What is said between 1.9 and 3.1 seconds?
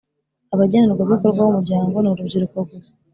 ni urubyiruko gusa